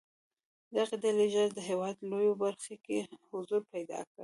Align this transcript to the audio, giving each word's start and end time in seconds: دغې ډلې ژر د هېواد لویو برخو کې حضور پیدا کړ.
دغې 0.75 0.95
ډلې 1.03 1.25
ژر 1.33 1.47
د 1.55 1.59
هېواد 1.69 1.95
لویو 2.09 2.39
برخو 2.43 2.75
کې 2.85 2.97
حضور 3.31 3.61
پیدا 3.73 3.99
کړ. 4.09 4.19